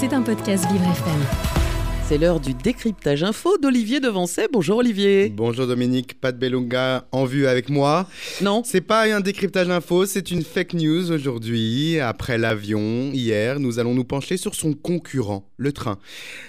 C'est 0.00 0.14
un 0.14 0.22
podcast 0.22 0.64
Vivre 0.72 0.84
FM. 0.84 1.20
C'est 2.08 2.16
l'heure 2.16 2.40
du 2.40 2.54
décryptage 2.54 3.22
info 3.22 3.58
d'Olivier 3.58 4.00
Devancet. 4.00 4.48
Bonjour 4.50 4.78
Olivier. 4.78 5.28
Bonjour 5.28 5.66
Dominique, 5.66 6.18
Pat 6.18 6.36
Belunga 6.38 7.06
en 7.12 7.26
vue 7.26 7.46
avec 7.46 7.68
moi. 7.68 8.08
Non. 8.40 8.62
C'est 8.64 8.80
pas 8.80 9.14
un 9.14 9.20
décryptage 9.20 9.68
info, 9.68 10.06
c'est 10.06 10.30
une 10.30 10.42
fake 10.42 10.72
news 10.72 11.12
aujourd'hui. 11.12 12.00
Après 12.00 12.38
l'avion, 12.38 13.10
hier, 13.12 13.60
nous 13.60 13.78
allons 13.78 13.94
nous 13.94 14.04
pencher 14.04 14.38
sur 14.38 14.54
son 14.54 14.72
concurrent, 14.72 15.50
le 15.58 15.72
train. 15.72 15.98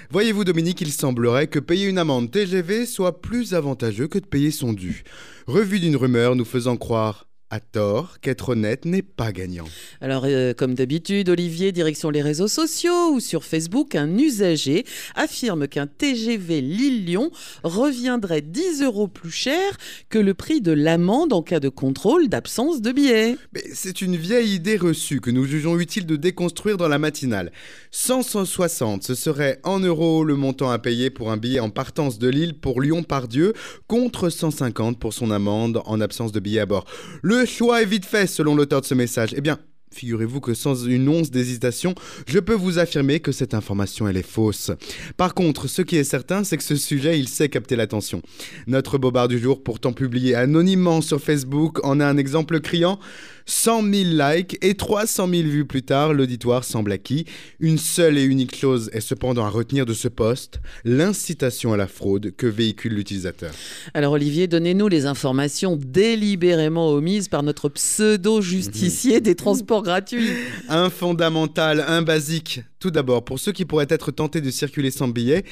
Voyez-vous 0.10 0.46
Dominique, 0.46 0.80
il 0.80 0.94
semblerait 0.94 1.48
que 1.48 1.60
payer 1.60 1.88
une 1.88 1.98
amende 1.98 2.32
TGV 2.32 2.86
soit 2.86 3.22
plus 3.22 3.54
avantageux 3.54 4.08
que 4.08 4.18
de 4.20 4.26
payer 4.26 4.52
son 4.52 4.72
dû. 4.72 5.04
Revue 5.46 5.82
d'une 5.82 5.98
rumeur 5.98 6.38
nous 6.38 6.46
faisant 6.46 6.78
croire 6.78 7.28
à 7.52 7.60
tort 7.60 8.20
qu'être 8.22 8.50
honnête 8.50 8.86
n'est 8.86 9.02
pas 9.02 9.34
gagnant. 9.34 9.66
Alors, 10.00 10.24
euh, 10.26 10.54
comme 10.54 10.74
d'habitude, 10.74 11.28
Olivier, 11.28 11.74
direction 11.74 12.10
les 12.10 12.22
réseaux 12.22 12.48
sociaux 12.48 13.12
ou 13.12 13.20
sur 13.20 13.44
Facebook, 13.44 13.94
un 13.94 14.18
usager 14.18 14.86
affirme 15.16 15.68
qu'un 15.68 15.86
TGV 15.86 16.62
Lille-Lyon 16.62 17.30
reviendrait 17.64 18.42
10 18.42 18.84
euros 18.84 19.10
plus 19.10 19.32
cher 19.32 19.78
que 20.10 20.18
le 20.18 20.34
prix 20.34 20.62
de 20.62 20.72
l'amende 20.72 21.34
en 21.34 21.42
cas 21.42 21.60
de 21.60 21.68
contrôle 21.68 22.30
d'absence 22.30 22.82
de 22.82 22.94
billets. 22.94 23.36
Mais 23.54 23.64
c'est 23.74 24.02
une 24.02 24.16
vieille 24.16 24.56
idée 24.56 24.78
reçue 24.78 25.20
que 25.20 25.30
nous 25.30 25.44
jugeons 25.44 25.78
utile 25.78 26.06
de 26.06 26.16
déconstruire 26.16 26.78
dans 26.78 26.88
la 26.88 27.00
matinale. 27.00 27.52
160, 27.92 29.04
ce 29.04 29.14
serait 29.14 29.60
en 29.64 29.80
euros 29.80 30.24
le 30.24 30.36
montant 30.36 30.72
à 30.72 30.80
payer 30.80 31.10
pour 31.10 31.32
un 31.32 31.38
billet 31.38 31.60
en 31.60 31.70
partance 31.70 32.18
de 32.18 32.30
Lille 32.30 32.54
pour 32.54 32.80
Lyon-Pardieu, 32.80 33.54
contre 33.88 34.30
150 34.30 34.98
pour 34.98 35.14
son 35.14 35.32
amende 35.32 35.82
en 35.86 36.00
absence 36.00 36.32
de 36.32 36.40
billet 36.40 36.62
à 36.62 36.66
bord. 36.66 36.86
Le 37.22 37.41
le 37.42 37.48
choix 37.48 37.82
est 37.82 37.86
vite 37.86 38.06
fait 38.06 38.28
selon 38.28 38.54
l'auteur 38.54 38.82
de 38.82 38.86
ce 38.86 38.94
message. 38.94 39.34
Eh 39.36 39.42
bien, 39.42 39.58
Figurez-vous 39.94 40.40
que 40.40 40.54
sans 40.54 40.86
une 40.86 41.10
once 41.10 41.32
d'hésitation, 41.32 41.96
je 42.26 42.40
peux 42.40 42.54
vous 42.54 42.80
affirmer 42.80 43.20
que 43.20 43.34
cette 43.34 43.54
information 43.54 44.08
elle 44.08 44.16
est 44.16 44.26
fausse. 44.26 44.72
Par 45.18 45.34
contre, 45.34 45.68
ce 45.68 45.82
qui 45.82 45.98
est 45.98 46.06
certain, 46.06 46.46
c'est 46.46 46.56
que 46.56 46.64
ce 46.64 46.78
sujet, 46.78 47.20
il 47.20 47.28
sait 47.28 47.50
capter 47.50 47.76
l'attention. 47.76 48.22
Notre 48.68 48.98
bobard 48.98 49.28
du 49.28 49.38
jour, 49.38 49.62
pourtant 49.62 49.92
publié 49.92 50.34
anonymement 50.34 51.02
sur 51.02 51.20
Facebook, 51.20 51.86
en 51.86 52.00
a 52.00 52.06
un 52.06 52.16
exemple 52.16 52.62
criant 52.62 53.00
100 53.46 53.84
000 53.84 53.94
likes 54.14 54.58
et 54.62 54.76
300 54.76 55.28
000 55.28 55.44
vues 55.44 55.66
plus 55.66 55.84
tard, 55.84 56.14
l'auditoire 56.14 56.64
semble 56.64 56.92
acquis. 56.92 57.26
Une 57.60 57.78
seule 57.78 58.18
et 58.18 58.24
unique 58.24 58.56
chose 58.56 58.90
est 58.94 59.02
cependant 59.02 59.46
à 59.46 59.50
retenir 59.50 59.86
de 59.86 59.94
ce 59.94 60.08
poste, 60.08 60.60
l'incitation 60.84 61.74
à 61.74 61.78
la 61.78 61.88
fraude 61.88 62.32
que 62.36 62.48
véhicule 62.48 62.94
l'utilisateur. 62.94 63.52
Alors 63.94 64.14
Olivier, 64.14 64.48
donnez-nous 64.48 64.88
les 64.88 65.06
informations 65.06 65.78
délibérément 65.78 66.90
omises 66.90 67.28
par 67.28 67.44
notre 67.44 67.70
pseudo-justicier 67.70 69.22
des 69.22 69.36
transports 69.36 69.84
gratuits. 69.84 70.30
Un 70.70 70.90
fondamental, 70.90 71.84
un 71.88 72.02
basique. 72.02 72.62
Tout 72.82 72.90
d'abord, 72.90 73.24
pour 73.24 73.40
ceux 73.40 73.52
qui 73.52 73.66
pourraient 73.66 73.86
être 73.90 74.10
tentés 74.10 74.42
de 74.42 74.50
circuler 74.50 74.90
sans 74.90 75.08
billet, 75.08 75.46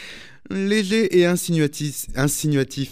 léger 0.49 1.15
et 1.15 1.27
insinuatif, 1.27 2.07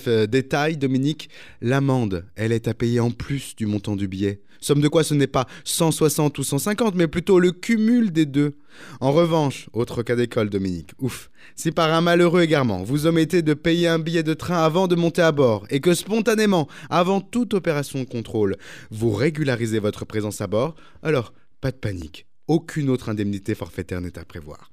euh, 0.06 0.28
détail, 0.28 0.78
Dominique, 0.78 1.32
l'amende, 1.60 2.24
elle 2.36 2.52
est 2.52 2.68
à 2.68 2.76
payer 2.76 3.00
en 3.00 3.10
plus 3.10 3.56
du 3.56 3.66
montant 3.66 3.96
du 3.96 4.08
billet. 4.08 4.44
Somme 4.62 4.80
de 4.80 4.90
quoi 4.90 5.04
ce 5.04 5.16
n'est 5.16 5.26
pas 5.26 5.48
160 5.64 6.38
ou 6.38 6.44
150, 6.44 6.94
mais 6.94 7.08
plutôt 7.08 7.40
le 7.40 7.52
cumul 7.52 8.12
des 8.12 8.28
deux. 8.28 8.54
En 9.00 9.12
revanche, 9.12 9.70
autre 9.74 10.04
cas 10.04 10.16
d'école, 10.16 10.52
Dominique, 10.52 10.92
ouf, 11.00 11.32
si 11.56 11.72
par 11.72 11.92
un 11.92 12.02
malheureux 12.02 12.44
égarement, 12.44 12.84
vous 12.84 13.08
omettez 13.08 13.42
de 13.42 13.56
payer 13.56 13.88
un 13.88 13.98
billet 13.98 14.22
de 14.22 14.36
train 14.36 14.64
avant 14.64 14.88
de 14.88 14.94
monter 14.94 15.24
à 15.24 15.32
bord, 15.32 15.66
et 15.72 15.80
que 15.80 15.96
spontanément, 15.96 16.68
avant 16.92 17.22
toute 17.22 17.56
opération 17.56 17.98
de 17.98 18.08
contrôle, 18.08 18.56
vous 18.92 19.10
régularisez 19.10 19.80
votre 19.80 20.06
présence 20.06 20.42
à 20.42 20.48
bord, 20.48 20.76
alors 21.02 21.34
pas 21.60 21.72
de 21.72 21.78
panique 21.78 22.27
aucune 22.48 22.90
autre 22.90 23.09
indemnité 23.09 23.56
forfaitaire 23.56 24.02
n'est 24.02 24.17
à 24.17 24.26
prévoir. 24.26 24.72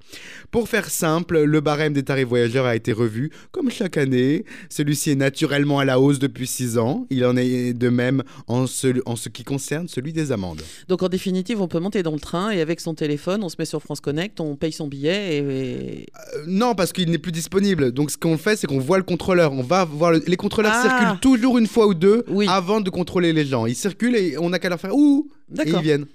Pour 0.51 0.69
faire 0.69 0.89
simple, 0.91 1.43
le 1.43 1.61
barème 1.61 1.93
des 1.93 2.03
tarifs 2.03 2.29
voyageurs 2.29 2.67
a 2.67 2.77
été 2.77 2.93
revu, 2.93 3.31
comme 3.51 3.71
chaque 3.71 3.97
année. 3.97 4.45
Celui-ci 4.69 5.11
est 5.11 5.17
naturellement 5.17 5.79
à 5.79 5.85
la 5.85 5.99
hausse 5.99 6.19
depuis 6.19 6.47
6 6.47 6.79
ans. 6.79 7.07
Il 7.11 7.25
en 7.25 7.37
est 7.37 7.73
de 7.73 7.89
même 7.89 8.23
en 8.47 8.67
ce, 8.67 9.03
en 9.07 9.17
ce 9.17 9.29
qui 9.29 9.45
concerne 9.45 9.89
celui 9.89 10.13
des 10.13 10.31
amendes. 10.31 10.63
Donc 10.89 11.03
en 11.03 11.09
définitive, 11.09 11.61
on 11.61 11.69
peut 11.69 11.81
monter 11.81 12.03
dans 12.03 12.13
le 12.13 12.21
train 12.21 12.51
et 12.51 12.61
avec 12.61 12.81
son 12.81 12.95
téléphone, 12.95 13.43
on 13.43 13.49
se 13.49 13.57
met 13.59 13.65
sur 13.65 13.83
France 13.83 14.01
Connect, 14.01 14.41
on 14.41 14.57
paye 14.57 14.73
son 14.73 14.87
billet 14.87 15.39
et... 15.39 15.43
Euh, 15.43 16.45
non, 16.47 16.75
parce 16.75 16.93
qu'il 16.93 17.11
n'est 17.11 17.19
plus 17.19 17.33
disponible. 17.33 17.93
Donc 17.93 18.11
ce 18.11 18.17
qu'on 18.17 18.39
fait, 18.39 18.57
c'est 18.57 18.67
qu'on 18.67 18.79
voit 18.79 18.99
le 18.99 19.05
contrôleur. 19.05 19.53
On 19.53 19.63
va 19.63 19.85
voir 19.85 20.13
les 20.13 20.37
contrôleurs 20.37 20.73
ah. 20.75 20.83
circulent 20.83 21.21
toujours 21.21 21.59
une 21.59 21.67
fois 21.67 21.87
ou 21.87 21.95
deux 21.95 22.25
avant 22.49 22.81
de 22.81 22.91
contrôler 22.91 23.33
les 23.33 23.45
gens. 23.45 23.67
Ils 23.67 23.75
circulent 23.75 24.17
et 24.17 24.39
on 24.39 24.51
n'a 24.51 24.59
qu'à 24.59 24.69
leur 24.69 24.81
faire 24.81 24.95
ouh 24.95 25.29
et 25.59 25.69
ils 25.69 25.81
viennent. 25.81 26.07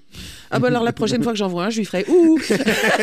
Ah 0.51 0.59
bah 0.59 0.67
alors 0.67 0.83
la 0.83 0.93
prochaine 0.93 1.21
fois 1.21 1.31
que 1.31 1.37
j'en 1.37 1.47
vois 1.47 1.65
un, 1.65 1.69
je 1.69 1.77
lui 1.77 1.85
ferai 1.85 2.05
ouh. 2.07 2.39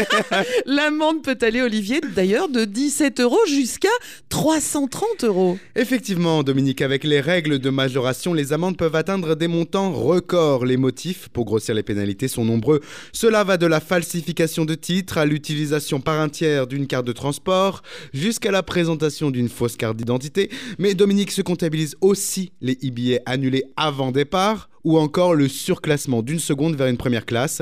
L'amende 0.67 1.23
peut 1.23 1.39
aller, 1.43 1.63
Olivier, 1.63 2.01
d'ailleurs, 2.15 2.49
de 2.49 2.65
17 2.65 3.21
euros 3.21 3.39
jusqu'à 3.47 3.89
330 4.31 5.25
euros. 5.25 5.59
Effectivement, 5.77 6.43
Dominique, 6.43 6.83
avec 6.83 7.05
les 7.05 7.21
règles 7.21 7.61
de 7.61 7.71
majoration, 7.71 8.35
les 8.35 8.53
amendes 8.53 8.77
peuvent 8.77 8.97
atteindre 8.97 9.37
des 9.37 9.47
montants 9.47 9.93
records. 9.93 10.65
Les 10.65 10.77
motifs 10.77 11.29
pour 11.29 11.45
grossir 11.45 11.75
les 11.75 11.85
pénalités 11.85 12.27
sont 12.27 12.45
nombreux. 12.45 12.81
Cela 13.13 13.45
va 13.45 13.57
de 13.57 13.67
la 13.67 13.81
falsification 13.81 14.65
de 14.65 14.75
titres 14.75 15.19
à 15.19 15.25
l'utilisation 15.25 16.01
par 16.01 16.21
un 16.21 16.29
tiers 16.29 16.67
d'une 16.67 16.89
carte 16.89 17.07
de 17.07 17.13
transport 17.13 17.83
jusqu'à 18.13 18.51
la 18.51 18.65
présentation 18.65 19.31
d'une 19.31 19.49
fausse 19.49 19.77
carte 19.77 19.97
d'identité. 19.97 20.51
Mais 20.79 20.95
Dominique 20.95 21.31
se 21.31 21.43
comptabilise 21.43 21.97
aussi 22.01 22.51
les 22.61 22.75
e-billets 22.75 23.23
annulés 23.25 23.65
avant 23.77 24.11
départ 24.11 24.69
ou 24.87 24.99
encore 24.99 25.35
le 25.35 25.49
surclassement 25.49 26.23
d'une 26.23 26.39
seconde 26.39 26.77
vers 26.77 26.87
une 26.87 26.97
première 26.97 27.27
classe. 27.27 27.61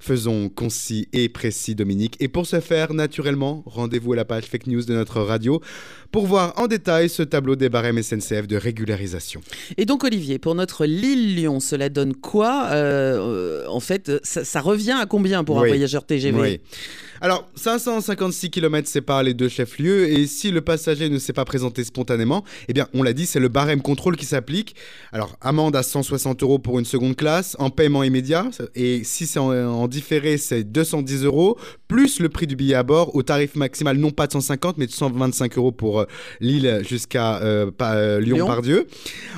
Faisons 0.00 0.48
concis 0.48 1.06
et 1.12 1.28
précis, 1.28 1.74
Dominique. 1.74 2.16
Et 2.18 2.28
pour 2.28 2.46
ce 2.46 2.60
faire, 2.60 2.94
naturellement, 2.94 3.62
rendez-vous 3.66 4.14
à 4.14 4.16
la 4.16 4.24
page 4.24 4.44
fake 4.44 4.66
news 4.68 4.82
de 4.82 4.94
notre 4.94 5.20
radio 5.20 5.60
pour 6.10 6.26
voir 6.26 6.54
en 6.56 6.68
détail 6.68 7.10
ce 7.10 7.22
tableau 7.22 7.56
des 7.56 7.68
barèmes 7.68 8.02
SNCF 8.02 8.46
de 8.46 8.56
régularisation. 8.56 9.42
Et 9.76 9.84
donc, 9.84 10.02
Olivier, 10.02 10.38
pour 10.38 10.54
notre 10.54 10.86
Lille-Lyon, 10.86 11.60
cela 11.60 11.90
donne 11.90 12.14
quoi 12.14 12.68
euh, 12.70 13.66
En 13.68 13.80
fait, 13.80 14.10
ça, 14.22 14.60
revient 14.62 14.96
à 14.98 15.04
combien 15.04 15.44
pour 15.44 15.58
un 15.58 15.66
voyageur 15.66 16.06
TGV 16.06 16.40
oui. 16.40 16.60
Alors, 17.22 17.48
556 17.54 18.50
km 18.50 18.88
séparent 18.88 19.22
les 19.22 19.32
deux 19.32 19.48
chefs-lieux 19.48 20.10
et 20.10 20.26
si 20.26 20.50
le 20.50 20.60
passager 20.60 21.08
ne 21.08 21.18
s'est 21.18 21.32
pas 21.32 21.44
présenté 21.44 21.84
spontanément, 21.84 22.42
eh 22.66 22.72
bien, 22.72 22.88
on 22.94 23.04
l'a 23.04 23.12
dit, 23.12 23.26
c'est 23.26 23.38
le 23.38 23.46
barème 23.46 23.80
contrôle 23.80 24.16
qui 24.16 24.26
s'applique. 24.26 24.74
Alors, 25.12 25.36
amende 25.40 25.76
à 25.76 25.84
160 25.84 26.42
euros 26.42 26.58
pour 26.62 26.78
une 26.78 26.84
seconde 26.84 27.16
classe 27.16 27.56
en 27.58 27.70
paiement 27.70 28.02
immédiat 28.02 28.48
et 28.74 29.04
si 29.04 29.26
c'est 29.26 29.38
en, 29.38 29.88
différé, 29.88 30.38
c'est 30.38 30.64
210 30.64 31.24
euros 31.24 31.58
plus 31.88 32.20
le 32.20 32.28
prix 32.28 32.46
du 32.46 32.56
billet 32.56 32.74
à 32.74 32.82
bord 32.82 33.14
au 33.14 33.22
tarif 33.22 33.54
maximal 33.56 33.96
non 33.98 34.10
pas 34.10 34.26
de 34.26 34.32
150 34.32 34.78
mais 34.78 34.86
de 34.86 34.92
125 34.92 35.58
euros 35.58 35.72
pour 35.72 36.00
euh, 36.00 36.04
Lille 36.40 36.82
jusqu'à 36.88 37.42
euh, 37.42 37.70
euh, 37.82 38.20
Lyon-Pardieu. 38.20 38.86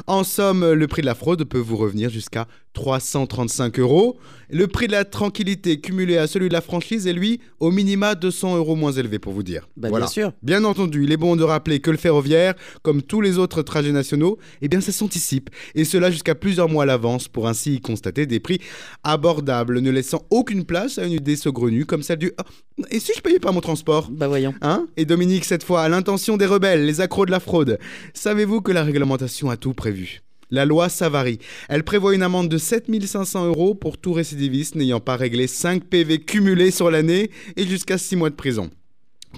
En 0.06 0.24
somme, 0.24 0.72
le 0.72 0.86
prix 0.86 1.02
de 1.02 1.06
la 1.06 1.14
fraude 1.14 1.44
peut 1.44 1.58
vous 1.58 1.76
revenir 1.76 2.10
jusqu'à 2.10 2.46
335 2.74 3.78
euros. 3.78 4.18
Le 4.50 4.66
prix 4.66 4.86
de 4.86 4.92
la 4.92 5.04
tranquillité 5.04 5.80
cumulé 5.80 6.18
à 6.18 6.26
celui 6.26 6.48
de 6.48 6.52
la 6.52 6.60
franchise 6.60 7.06
est 7.06 7.12
lui 7.12 7.40
au 7.60 7.70
minima 7.70 8.14
200 8.14 8.56
euros 8.56 8.76
moins 8.76 8.92
élevé 8.92 9.18
pour 9.18 9.32
vous 9.32 9.42
dire. 9.42 9.68
Bah, 9.76 9.88
Bien 9.90 10.06
sûr. 10.06 10.32
Bien 10.42 10.64
entendu, 10.64 11.04
il 11.04 11.12
est 11.12 11.16
bon 11.16 11.34
de 11.36 11.42
rappeler 11.42 11.80
que 11.80 11.90
le 11.90 11.96
ferroviaire, 11.96 12.54
comme 12.82 13.02
tous 13.02 13.20
les 13.20 13.38
autres 13.38 13.62
trajets 13.62 13.92
nationaux, 13.92 14.38
eh 14.60 14.68
bien 14.68 14.80
ça 14.80 14.92
s'anticipe 14.92 15.50
et 15.74 15.84
cela 15.84 16.10
jusqu'à 16.10 16.34
plusieurs 16.34 16.68
mois 16.68 16.82
à 16.82 16.86
pour 17.28 17.48
ainsi 17.48 17.74
y 17.74 17.80
constater 17.80 18.26
des 18.26 18.40
prix 18.40 18.60
abordables, 19.02 19.80
ne 19.80 19.90
laissant 19.90 20.26
aucune 20.30 20.64
place 20.64 20.98
à 20.98 21.04
une 21.04 21.12
idée 21.12 21.36
saugrenue 21.36 21.86
comme 21.86 22.02
celle 22.02 22.18
du 22.18 22.32
ah, 22.38 22.44
et 22.90 22.98
si 22.98 23.12
je 23.16 23.20
payais 23.20 23.38
pas 23.38 23.52
mon 23.52 23.60
transport? 23.60 24.10
Bah 24.10 24.28
voyons. 24.28 24.54
Hein? 24.60 24.88
Et 24.96 25.04
Dominique 25.04 25.44
cette 25.44 25.62
fois 25.62 25.82
à 25.82 25.88
l'intention 25.88 26.36
des 26.36 26.46
rebelles, 26.46 26.84
les 26.84 27.00
accros 27.00 27.26
de 27.26 27.30
la 27.30 27.40
fraude. 27.40 27.78
Savez-vous 28.14 28.60
que 28.60 28.72
la 28.72 28.82
réglementation 28.82 29.50
a 29.50 29.56
tout 29.56 29.74
prévu? 29.74 30.22
La 30.50 30.64
loi 30.64 30.88
Savary. 30.88 31.38
Elle 31.68 31.84
prévoit 31.84 32.14
une 32.14 32.22
amende 32.22 32.48
de 32.48 32.58
7500 32.58 33.46
euros 33.46 33.74
pour 33.74 33.98
tout 33.98 34.12
récidiviste 34.12 34.74
n'ayant 34.74 35.00
pas 35.00 35.16
réglé 35.16 35.46
5 35.46 35.84
PV 35.84 36.18
cumulés 36.18 36.70
sur 36.70 36.90
l'année 36.90 37.30
et 37.56 37.66
jusqu'à 37.66 37.98
6 37.98 38.16
mois 38.16 38.30
de 38.30 38.34
prison. 38.34 38.70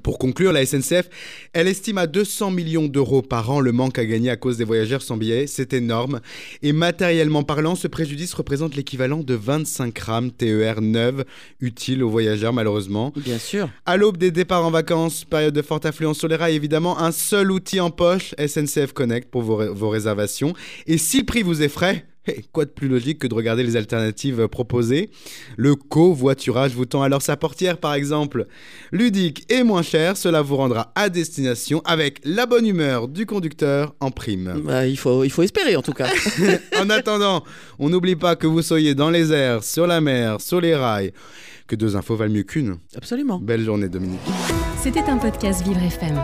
Pour 0.02 0.18
conclure, 0.18 0.52
la 0.52 0.64
SNCF, 0.64 1.08
elle 1.52 1.68
estime 1.68 1.98
à 1.98 2.06
200 2.06 2.50
millions 2.50 2.86
d'euros 2.86 3.22
par 3.22 3.50
an 3.50 3.60
le 3.60 3.72
manque 3.72 3.98
à 3.98 4.04
gagner 4.04 4.30
à 4.30 4.36
cause 4.36 4.56
des 4.56 4.64
voyageurs 4.64 5.02
sans 5.02 5.16
billets. 5.16 5.46
C'est 5.46 5.72
énorme. 5.72 6.20
Et 6.62 6.72
matériellement 6.72 7.42
parlant, 7.42 7.74
ce 7.74 7.88
préjudice 7.88 8.34
représente 8.34 8.76
l'équivalent 8.76 9.20
de 9.20 9.34
25 9.34 9.98
rames 9.98 10.30
TER 10.30 10.80
neuves 10.80 11.24
utiles 11.60 12.02
aux 12.02 12.10
voyageurs, 12.10 12.52
malheureusement. 12.52 13.12
Bien 13.16 13.38
sûr. 13.38 13.68
À 13.84 13.96
l'aube 13.96 14.16
des 14.16 14.30
départs 14.30 14.64
en 14.64 14.70
vacances, 14.70 15.24
période 15.24 15.54
de 15.54 15.62
forte 15.62 15.86
affluence 15.86 16.18
sur 16.18 16.28
les 16.28 16.36
rails, 16.36 16.54
évidemment, 16.54 16.98
un 16.98 17.12
seul 17.12 17.50
outil 17.50 17.80
en 17.80 17.90
poche, 17.90 18.34
SNCF 18.38 18.92
Connect 18.92 19.30
pour 19.30 19.42
vos, 19.42 19.74
vos 19.74 19.88
réservations. 19.88 20.54
Et 20.86 20.98
si 20.98 21.18
le 21.18 21.24
prix 21.24 21.42
vous 21.42 21.62
effraie, 21.62 22.04
Et 22.28 22.44
quoi 22.52 22.64
de 22.64 22.70
plus 22.70 22.88
logique 22.88 23.18
que 23.18 23.26
de 23.26 23.34
regarder 23.34 23.62
les 23.62 23.76
alternatives 23.76 24.48
proposées? 24.48 25.10
Le 25.56 25.74
covoiturage 25.74 26.72
vous 26.72 26.86
tend 26.86 27.02
alors 27.02 27.22
sa 27.22 27.36
portière 27.36 27.78
par 27.78 27.94
exemple. 27.94 28.46
Ludique 28.92 29.44
et 29.50 29.62
moins 29.62 29.82
cher, 29.82 30.16
cela 30.16 30.42
vous 30.42 30.56
rendra 30.56 30.92
à 30.94 31.08
destination 31.08 31.82
avec 31.84 32.20
la 32.24 32.46
bonne 32.46 32.66
humeur 32.66 33.08
du 33.08 33.26
conducteur 33.26 33.94
en 34.00 34.10
prime. 34.10 34.60
Bah, 34.64 34.86
il, 34.86 34.98
faut, 34.98 35.24
il 35.24 35.30
faut 35.30 35.42
espérer 35.42 35.76
en 35.76 35.82
tout 35.82 35.92
cas. 35.92 36.08
en 36.80 36.90
attendant, 36.90 37.44
on 37.78 37.88
n'oublie 37.88 38.16
pas 38.16 38.36
que 38.36 38.46
vous 38.46 38.62
soyez 38.62 38.94
dans 38.94 39.10
les 39.10 39.32
airs, 39.32 39.62
sur 39.64 39.86
la 39.86 40.00
mer, 40.00 40.40
sur 40.40 40.60
les 40.60 40.74
rails, 40.74 41.12
que 41.66 41.76
deux 41.76 41.96
infos 41.96 42.16
valent 42.16 42.32
mieux 42.32 42.42
qu'une. 42.42 42.76
Absolument. 42.96 43.38
Belle 43.38 43.64
journée 43.64 43.88
Dominique. 43.88 44.20
C'était 44.82 45.00
un 45.00 45.18
podcast 45.18 45.66
Vivre 45.66 45.82
FM. 45.82 46.22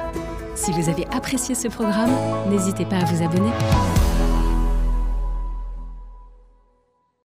Si 0.55 0.71
vous 0.73 0.89
avez 0.89 1.07
apprécié 1.07 1.55
ce 1.55 1.69
programme, 1.69 2.11
n'hésitez 2.51 2.85
pas 2.85 2.97
à 2.97 3.05
vous 3.05 3.25
abonner. 3.25 3.51